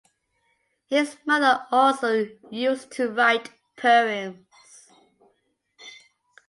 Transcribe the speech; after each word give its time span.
His 0.87 1.15
mother 1.27 1.67
also 1.69 2.27
used 2.49 2.91
to 2.93 3.09
write 3.11 3.51
poems. 3.77 4.47